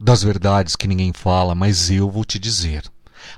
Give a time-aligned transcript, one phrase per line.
[0.00, 2.84] das verdades que ninguém fala, mas eu vou te dizer.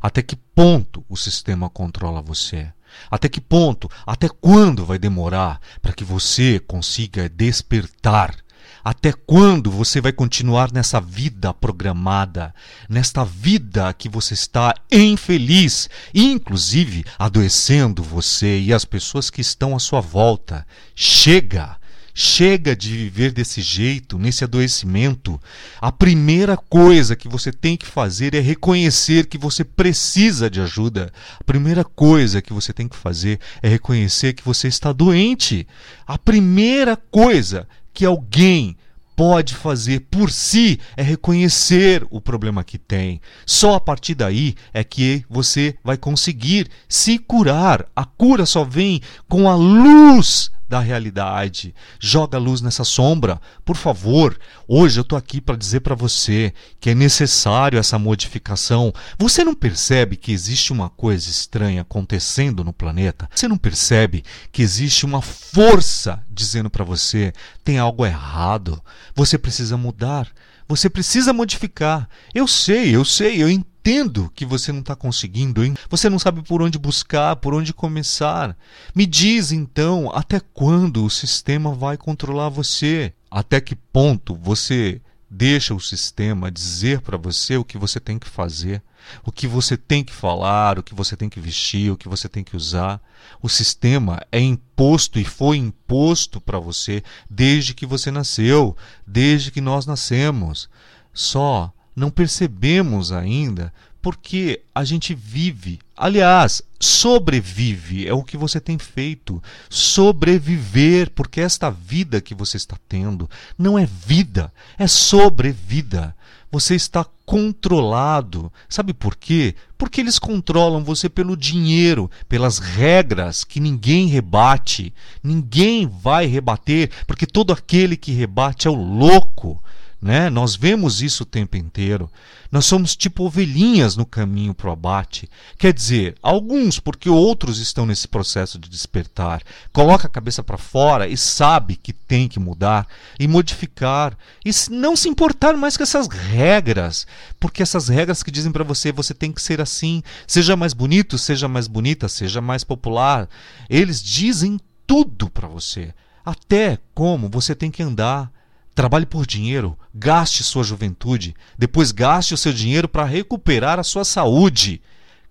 [0.00, 2.72] Até que ponto o sistema controla você?
[3.10, 8.36] Até que ponto, até quando vai demorar para que você consiga despertar?
[8.84, 12.54] Até quando você vai continuar nessa vida programada,
[12.88, 19.78] nesta vida que você está infeliz, inclusive adoecendo você e as pessoas que estão à
[19.78, 20.66] sua volta?
[20.94, 21.76] Chega!
[22.14, 25.40] Chega de viver desse jeito, nesse adoecimento.
[25.80, 31.10] A primeira coisa que você tem que fazer é reconhecer que você precisa de ajuda.
[31.40, 35.66] A primeira coisa que você tem que fazer é reconhecer que você está doente.
[36.06, 38.76] A primeira coisa que alguém
[39.16, 43.20] pode fazer por si é reconhecer o problema que tem.
[43.46, 47.86] Só a partir daí é que você vai conseguir se curar.
[47.94, 51.74] A cura só vem com a luz da realidade.
[52.00, 54.38] Joga luz nessa sombra, por favor.
[54.66, 56.50] Hoje eu estou aqui para dizer para você
[56.80, 58.90] que é necessário essa modificação.
[59.18, 63.28] Você não percebe que existe uma coisa estranha acontecendo no planeta?
[63.34, 68.82] Você não percebe que existe uma força dizendo para você tem algo errado?
[69.14, 70.26] Você precisa mudar.
[70.66, 72.08] Você precisa modificar.
[72.32, 75.74] Eu sei, eu sei, eu entendo entendo que você não está conseguindo, hein?
[75.90, 78.56] Você não sabe por onde buscar, por onde começar.
[78.94, 83.12] Me diz então até quando o sistema vai controlar você?
[83.28, 88.28] Até que ponto você deixa o sistema dizer para você o que você tem que
[88.28, 88.80] fazer,
[89.24, 92.28] o que você tem que falar, o que você tem que vestir, o que você
[92.28, 93.00] tem que usar.
[93.42, 99.60] O sistema é imposto e foi imposto para você desde que você nasceu, desde que
[99.60, 100.68] nós nascemos.
[101.12, 108.76] Só não percebemos ainda porque a gente vive, aliás, sobrevive, é o que você tem
[108.76, 109.40] feito.
[109.70, 116.16] Sobreviver, porque esta vida que você está tendo não é vida, é sobrevida.
[116.50, 118.52] Você está controlado.
[118.68, 119.54] Sabe por quê?
[119.78, 124.92] Porque eles controlam você pelo dinheiro, pelas regras que ninguém rebate.
[125.22, 129.61] Ninguém vai rebater, porque todo aquele que rebate é o louco.
[130.02, 130.28] Né?
[130.28, 132.10] Nós vemos isso o tempo inteiro.
[132.50, 135.30] Nós somos tipo ovelhinhas no caminho para o abate.
[135.56, 139.42] Quer dizer, alguns, porque outros estão nesse processo de despertar.
[139.72, 142.84] Coloca a cabeça para fora e sabe que tem que mudar
[143.16, 144.18] e modificar.
[144.44, 147.06] E não se importar mais com essas regras.
[147.38, 150.02] Porque essas regras que dizem para você, você tem que ser assim.
[150.26, 153.28] Seja mais bonito, seja mais bonita, seja mais popular.
[153.70, 155.94] Eles dizem tudo para você.
[156.24, 158.32] Até como você tem que andar
[158.74, 164.04] Trabalhe por dinheiro, gaste sua juventude, depois gaste o seu dinheiro para recuperar a sua
[164.04, 164.80] saúde.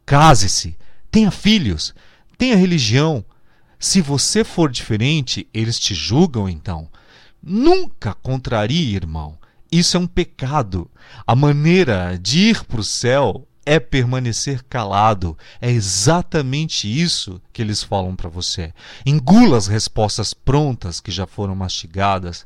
[0.06, 0.78] Case-se,
[1.10, 1.94] tenha filhos,
[2.38, 3.26] tenha religião.
[3.80, 6.88] Se você for diferente, eles te julgam então.
[7.42, 9.38] Nunca contrarie, irmão.
[9.72, 10.90] Isso é um pecado.
[11.26, 15.36] A maneira de ir para o céu é permanecer calado.
[15.60, 18.74] É exatamente isso que eles falam para você.
[19.06, 22.46] Engula as respostas prontas que já foram mastigadas.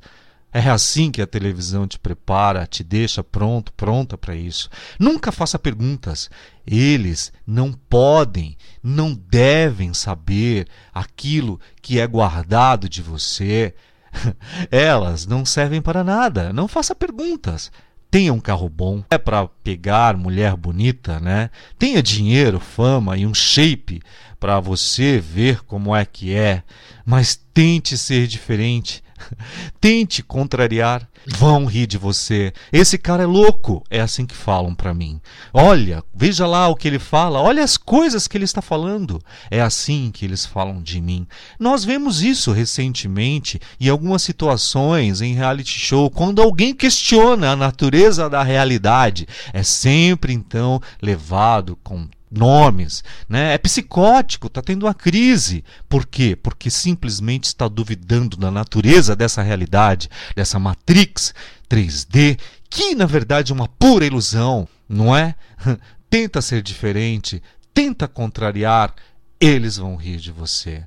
[0.57, 4.69] É assim que a televisão te prepara, te deixa pronto, pronta para isso.
[4.97, 6.29] Nunca faça perguntas.
[6.65, 13.75] Eles não podem, não devem saber aquilo que é guardado de você.
[14.71, 16.53] Elas não servem para nada.
[16.53, 17.69] Não faça perguntas.
[18.09, 21.49] Tenha um carro bom, é para pegar mulher bonita, né?
[21.77, 24.01] Tenha dinheiro, fama e um shape
[24.39, 26.63] para você ver como é que é,
[27.05, 29.03] mas tente ser diferente.
[29.79, 32.53] Tente contrariar, vão rir de você.
[32.71, 35.19] Esse cara é louco, é assim que falam para mim.
[35.53, 39.21] Olha, veja lá o que ele fala, olha as coisas que ele está falando.
[39.49, 41.27] É assim que eles falam de mim.
[41.59, 48.29] Nós vemos isso recentemente em algumas situações em reality show, quando alguém questiona a natureza
[48.29, 53.53] da realidade, é sempre então levado com nomes, né?
[53.53, 55.63] É psicótico, está tendo uma crise.
[55.87, 56.35] Por quê?
[56.35, 61.33] Porque simplesmente está duvidando da natureza dessa realidade, dessa matrix
[61.69, 62.37] 3D,
[62.69, 65.35] que na verdade é uma pura ilusão, não é?
[66.09, 67.41] tenta ser diferente,
[67.73, 68.93] tenta contrariar,
[69.39, 70.83] eles vão rir de você.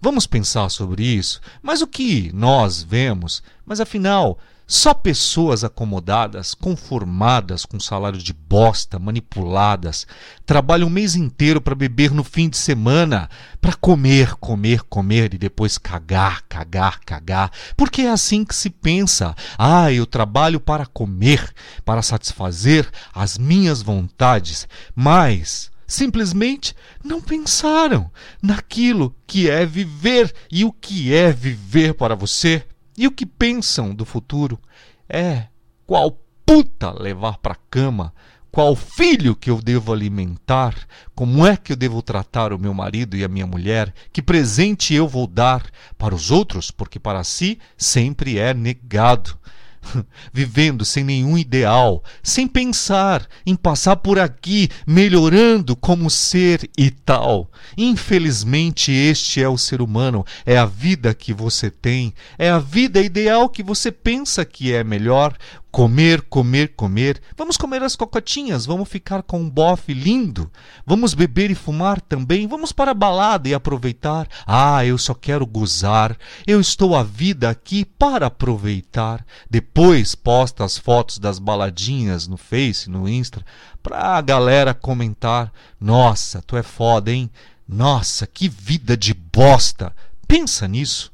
[0.00, 4.38] Vamos pensar sobre isso, mas o que nós vemos, mas afinal,
[4.70, 10.06] só pessoas acomodadas, conformadas com salário de bosta, manipuladas,
[10.46, 13.28] trabalham o mês inteiro para beber no fim de semana,
[13.60, 17.50] para comer, comer, comer e depois cagar, cagar, cagar.
[17.76, 19.34] Porque é assim que se pensa.
[19.58, 21.52] Ah, eu trabalho para comer,
[21.84, 28.08] para satisfazer as minhas vontades, mas simplesmente não pensaram
[28.40, 32.64] naquilo que é viver e o que é viver para você.
[33.00, 34.60] E o que pensam do futuro
[35.08, 35.46] é
[35.86, 38.12] qual puta levar para cama?
[38.52, 40.76] Qual filho que eu devo alimentar?
[41.14, 43.94] Como é que eu devo tratar o meu marido e a minha mulher?
[44.12, 45.64] Que presente eu vou dar
[45.96, 46.70] para os outros?
[46.70, 49.38] Porque para si sempre é negado.
[50.32, 57.50] vivendo sem nenhum ideal, sem pensar em passar por aqui melhorando como ser e tal.
[57.76, 63.00] Infelizmente, este é o ser humano, é a vida que você tem, é a vida
[63.00, 65.36] ideal que você pensa que é melhor.
[65.70, 67.22] Comer, comer, comer.
[67.36, 70.50] Vamos comer as cocotinhas, vamos ficar com um bofe lindo.
[70.84, 72.48] Vamos beber e fumar também.
[72.48, 74.26] Vamos para a balada e aproveitar.
[74.44, 76.18] Ah, eu só quero gozar.
[76.44, 79.24] Eu estou a vida aqui para aproveitar.
[79.48, 83.44] Depois posta as fotos das baladinhas no Face, no Insta,
[83.80, 87.30] para a galera comentar: "Nossa, tu é foda, hein?
[87.68, 89.94] Nossa, que vida de bosta".
[90.26, 91.12] Pensa nisso.